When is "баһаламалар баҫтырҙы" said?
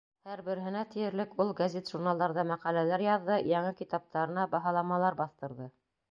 4.55-5.69